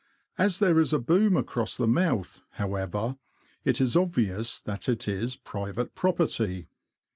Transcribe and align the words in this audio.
As 0.35 0.57
there 0.57 0.79
is 0.79 0.93
a 0.93 0.97
boom 0.97 1.37
across 1.37 1.77
the 1.77 1.87
mouth, 1.87 2.41
how 2.53 2.73
ever, 2.73 3.17
it 3.63 3.79
is 3.79 3.95
obvious 3.95 4.59
that 4.59 4.89
it 4.89 5.07
is 5.07 5.35
private 5.35 5.93
property. 5.93 6.69